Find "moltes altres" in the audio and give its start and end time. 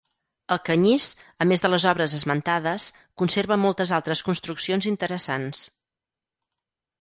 3.67-4.25